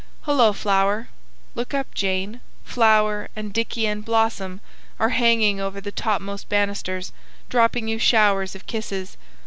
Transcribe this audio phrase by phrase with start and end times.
[0.23, 1.09] Hullo, Flower!
[1.53, 2.41] Look up, Jane.
[2.63, 4.59] Flower, and Dicky, and Blossom,
[4.99, 7.13] are hanging over the topmost banisters,
[7.49, 9.15] dropping you showers of kisses.